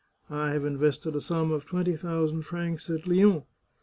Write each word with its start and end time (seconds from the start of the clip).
I 0.31 0.49
have 0.53 0.65
invested 0.65 1.15
a 1.15 1.21
sum 1.21 1.51
of 1.51 1.67
twenty 1.67 1.95
thousand 1.95 2.41
francs 2.41 2.89
at 2.89 3.05
Lyons. 3.05 3.43